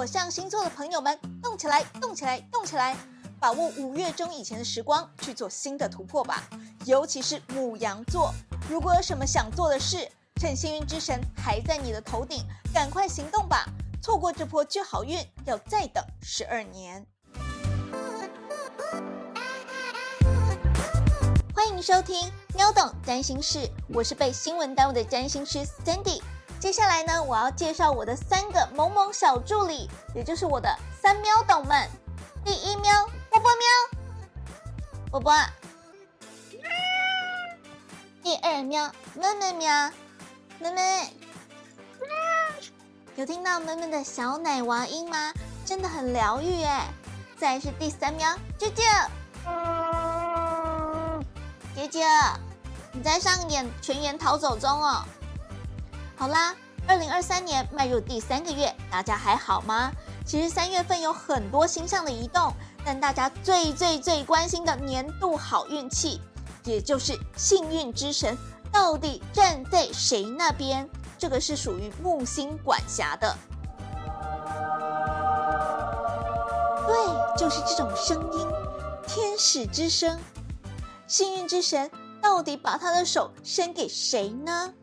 [0.00, 2.96] 火象星座的朋友们，动起来，动起来，动起来！
[3.38, 6.42] 把握五月中以前的时光去做新的突破吧。
[6.86, 8.32] 尤其是母羊座，
[8.66, 12.42] 如果有什么想做的事，趁幸运之神还在你的头顶，
[12.72, 13.66] 赶快行动吧！
[14.02, 17.06] 错过这波巨好运，要再等十二年。
[21.54, 26.22] 欢迎收听喵懂占星室，我是被新闻耽误的占星师 Sandy。
[26.60, 30.68] 接下来呢，我要介绍我的三个萌萌小助理，也就是我的
[31.00, 31.88] 三喵懂们。
[32.44, 33.66] 第一喵，波波喵，
[35.10, 35.34] 波波。
[38.22, 39.90] 第二喵，闷闷喵，
[40.58, 41.08] 闷闷。
[43.16, 45.32] 有听到闷闷的小奶娃音吗？
[45.64, 46.86] 真的很疗愈哎。
[47.38, 49.08] 再是第三喵，啾啾。
[51.74, 52.36] 啾啾，
[52.92, 55.02] 你在上演全员逃走中哦。
[56.20, 56.54] 好啦，
[56.86, 59.90] 二零二三年迈入第三个月，大家还好吗？
[60.26, 62.52] 其实三月份有很多星象的移动，
[62.84, 66.20] 但大家最最最关心的年度好运气，
[66.64, 68.36] 也就是幸运之神，
[68.70, 70.86] 到底站在谁那边？
[71.16, 73.34] 这个是属于木星管辖的。
[76.86, 78.46] 对，就是这种声音，
[79.06, 80.20] 天使之声。
[81.06, 84.74] 幸运之神到底把他的手伸给谁呢？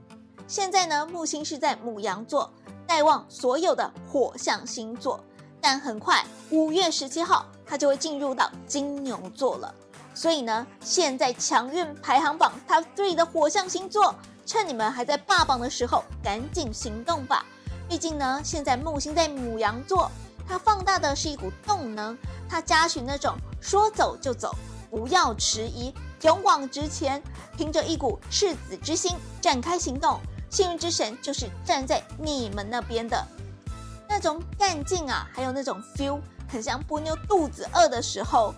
[0.48, 2.50] 现在呢，木星是在母羊座，
[2.88, 5.20] 带望所有的火象星座。
[5.60, 9.74] 但很快，五月十七号，它就会进入到金牛座了。
[10.14, 17.46] 所以呢，现在强运排行榜 Top Three 的火象星座，趁你们还在霸榜的时候，赶紧行动吧！
[17.90, 20.10] 毕竟呢，现在木星在母羊座，
[20.48, 24.56] 它放大的是一股动能，它加许那种说走就走，
[24.90, 27.22] 不要迟疑，勇往直前，
[27.58, 30.18] 凭着一股赤子之心展开行动。
[30.50, 33.22] 幸运之神就是站在你们那边的，
[34.08, 38.56] 那种干劲啊，还有那种 feel，很像波妞肚子饿的时候。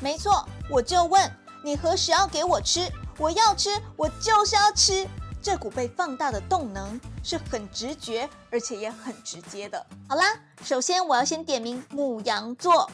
[0.00, 1.30] 没错，我就问
[1.62, 2.90] 你何时要给我吃？
[3.18, 5.06] 我要吃，我就是要吃。
[5.42, 9.84] 这股被放大的动能是很直觉，而且也很直接的。
[10.08, 10.24] 好啦，
[10.64, 12.90] 首先我要先点名母羊座。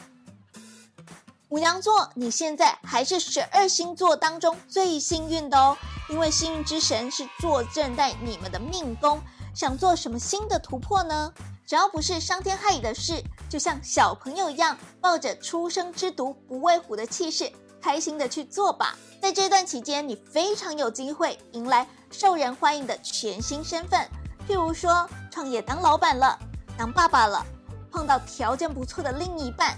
[1.51, 5.75] 母羊座，你现在还是十二星座当中最幸运的哦，
[6.07, 9.19] 因为幸运之神是坐镇在你们的命宫。
[9.55, 11.33] 想做什么新的突破呢？
[11.65, 17.51] 只要不是伤天害理的事，就像小朋友一样，抱着初生之犊不畏虎的气势，
[17.81, 18.95] 开心的去做吧。
[19.19, 24.07] 在这段期间，你非常有机会迎来受人欢迎的全新身份，
[24.47, 26.37] 譬如说创业当老板了，
[26.77, 27.43] 当爸爸了，
[27.91, 29.75] 碰到条件不错的另一半。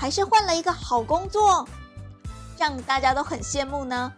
[0.00, 1.68] 还是换了一个好工作，
[2.56, 4.10] 让大家都很羡慕呢。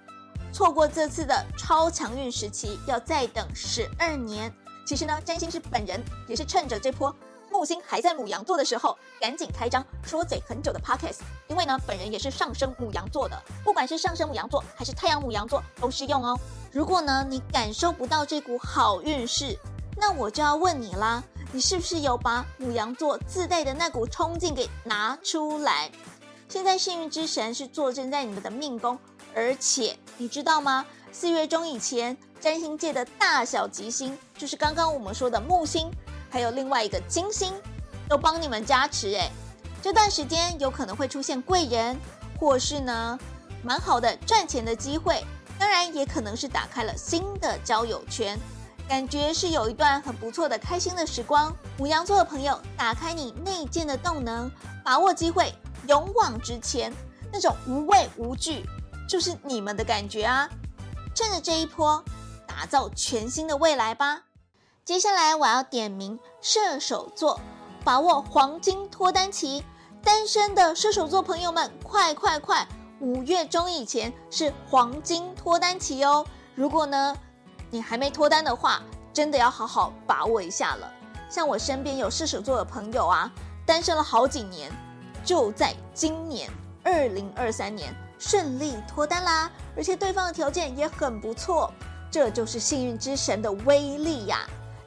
[0.52, 4.54] 错过这次的超强运时期，要再等十二年。
[4.86, 7.12] 其实呢，占星师本人也是趁着这波
[7.50, 11.18] 木星还在母羊座的时候，赶紧开张说嘴很久的 pockets。
[11.48, 16.38] 因为呢，本人也是上升母羊座的，不管是上升母羊座还是太阳母羊座都适用哦。
[16.70, 19.58] 如果呢你感受不到这股好运势，
[19.96, 21.24] 那我就要问你啦。
[21.54, 25.90] 你是不是有把母羊座自带的那股冲劲给拿出来？
[26.48, 28.98] 现在幸运之神是坐镇在你们的命宫，
[29.34, 30.84] 而且你知道吗？
[31.12, 35.90] 四月中以前，占星界的大小吉星，就是刚刚我们说的木星，
[36.30, 37.52] 还有另外一个金星，
[38.08, 39.08] 都帮你们加持。
[39.08, 39.30] 诶，
[39.82, 41.94] 这段时间有可能会出现贵人，
[42.40, 43.18] 或是呢，
[43.62, 45.22] 蛮好的赚钱的机会，
[45.58, 48.40] 当然也可能是打开了新的交友圈。
[48.92, 51.50] 感觉是有一段很不错的开心的时光。
[51.78, 54.50] 母羊座的朋友，打开你内建的动能，
[54.84, 55.50] 把握机会，
[55.88, 56.92] 勇往直前，
[57.32, 58.66] 那种无畏无惧，
[59.08, 60.46] 就是你们的感觉啊！
[61.14, 62.04] 趁着这一波，
[62.46, 64.24] 打造全新的未来吧。
[64.84, 67.40] 接下来我要点名射手座，
[67.82, 69.64] 把握黄金脱单期。
[70.04, 72.68] 单身的射手座朋友们，快快快！
[73.00, 76.26] 五月中以前是黄金脱单期哦。
[76.54, 77.16] 如果呢？
[77.72, 78.82] 你还没脱单的话，
[79.14, 80.92] 真的要好好把握一下了。
[81.30, 83.32] 像我身边有射手座的朋友啊，
[83.64, 84.70] 单身了好几年，
[85.24, 86.50] 就在今年
[86.84, 91.72] 二零二三年顺利脱单啦，而且对方的条件也很不错。
[92.10, 94.40] 这就是幸运之神的威力呀！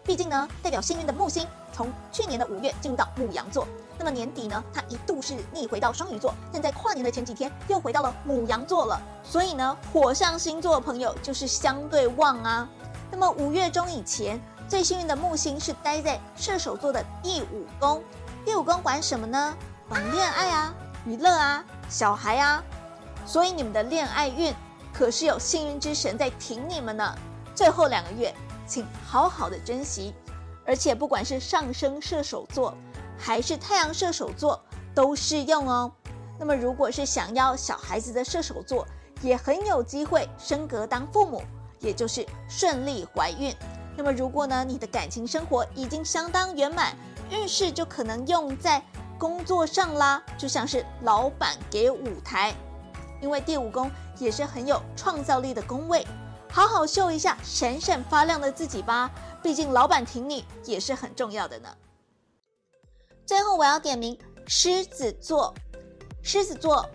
[0.04, 3.68] 毕竟呢，代表幸运的木星从去年的五月进入到母羊座，
[3.98, 9.01] 那么年底呢，它一度是逆回到双鱼座，但在跨年的前几天又回到了母羊座了。
[9.24, 12.69] 所以呢，火象星座的朋友就是相对旺啊。
[13.12, 18.04] 那么五月中以前，最幸运的木星是待在射手座的第五宫。
[18.44, 19.56] 第五宫管什么呢？
[19.88, 20.74] 管恋爱啊、
[21.06, 22.63] 娱乐啊、小孩啊。
[23.25, 24.54] 所以你们的恋爱运
[24.94, 27.16] 可是有幸运之神在挺你们呢。
[27.56, 28.34] 最后两个月
[28.68, 30.13] 请好好的珍惜。
[30.68, 32.75] 而且不管是上升射手座，
[33.19, 34.60] 还是太阳射手座，
[34.96, 35.92] 都适用哦。
[36.40, 38.86] 那么如果是想要小孩子的射手座，
[39.22, 41.44] 也很有机会升格当父母，
[41.80, 43.56] 也就是顺利怀孕。
[43.98, 46.95] 那么如果呢，你的感情生活已经相当圆满，
[47.30, 48.83] 运势就可能用在
[49.18, 52.54] 工作上啦，就像是老板给舞台，
[53.22, 53.89] 因为第五宫
[54.19, 56.06] 也是很有创造力的宫位，
[56.51, 59.10] 好好秀一下闪闪发亮的自己吧，
[59.42, 61.69] 毕竟老板挺你也是很重要的呢。
[63.25, 65.54] 最后我要点名狮子座，
[66.22, 66.89] 狮子座。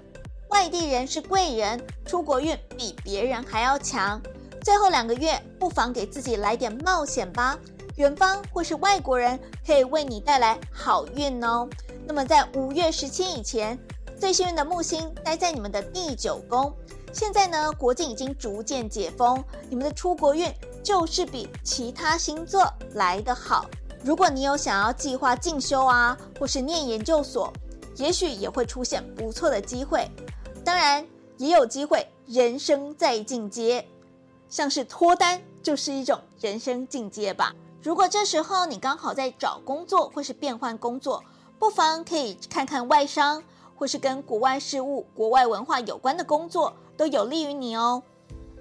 [0.50, 4.20] 外地人是贵人，出国运比别人还要强。
[4.62, 7.58] 最后两个月，不妨给自己来点冒险吧。
[7.96, 11.68] 远方或是外国人可以为你带来好运哦。
[12.06, 13.78] 那么在五月十七以前，
[14.18, 16.72] 最幸运的木星待在你们的第九宫。
[17.12, 20.50] 现在呢，国境已经逐渐解封，你们的出国运
[20.82, 23.66] 就是比其他星座来得好。
[24.02, 27.52] 如果你有想要计划进修啊，或是念研究所，
[27.96, 30.08] 也许也会出现不错的机会。
[30.64, 31.04] 当然
[31.36, 33.84] 也有机会，人生再进阶，
[34.50, 37.54] 像是脱单就是一种人生进阶吧。
[37.82, 41.24] 如果这时候你刚好在找工作或是变换工作，
[41.58, 43.42] 不妨可以看看外商
[43.74, 48.02] 或是跟国外事务、国外文化有关的工作，都有利于你哦。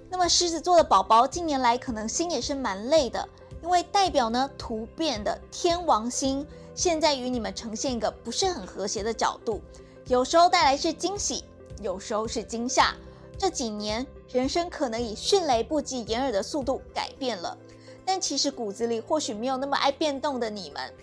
[0.09, 3.27] 那么狮子座的宝宝近年来可能心也是蛮累的，
[3.61, 9.59] 因为代表呢突变的天王星现在与你们呈现一个不是很和谐的角度，
[10.07, 11.43] 有时候带来是惊喜。
[11.81, 12.93] 有时候是惊吓。
[13.37, 17.57] 这几年，人生可能以迅雷不及掩耳的速度改变了，
[18.05, 20.93] 但其实骨子里或许没有那么爱变动的你们，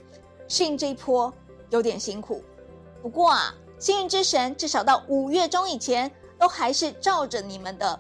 [0.49, 1.33] 适应这一波
[1.71, 2.43] 有点辛苦。
[3.03, 7.99] 不过啊，幸运之神至少到五月中以前，都还是照着你们的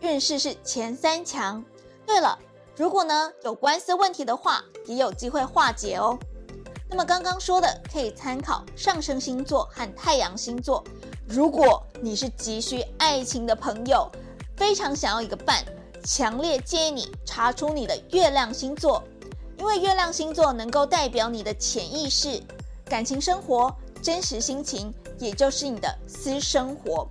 [0.00, 1.64] 运势是前三强。
[2.06, 2.38] 对了，
[2.76, 6.16] 如果呢有官司问题的话，也有机会化解哦。
[6.88, 10.82] 那么刚刚说的可以参考上升星座和太阳星座。
[11.26, 14.10] 如果你是急需爱情的朋友，
[14.58, 15.64] 非常想要一个伴，
[16.04, 19.02] 强烈建议你查出你的月亮星座，
[19.56, 22.42] 因为月亮星座能够代表你的潜意识、
[22.84, 23.72] 感情生活、
[24.02, 27.08] 真实心情，也就是你的私生活。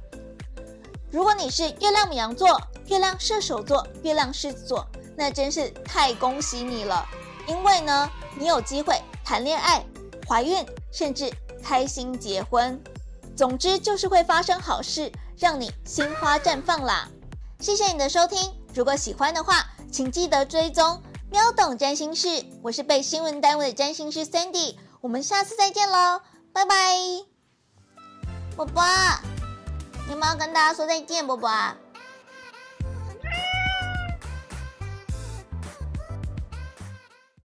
[1.10, 4.86] 如果你是月亮牡羊座、月亮射手座、月亮狮子座，
[5.16, 7.08] 那真是太恭喜你了，
[7.48, 9.84] 因为呢，你有机会谈恋爱、
[10.28, 11.32] 怀孕，甚至
[11.64, 12.78] 开心结婚。
[13.38, 17.08] 总之就是会发生好事，让你心花绽放啦！
[17.60, 21.02] 谢谢你的收听，如果喜欢的话，请记得追踪
[21.32, 26.22] 喵懂占星师，我是被新闻单位的占星师 Sandy，我们下次再见喽，
[26.54, 26.76] 拜拜！
[28.56, 28.84] 波波，
[30.10, 31.26] 有没有跟大家说再见？
[31.26, 31.50] 波波。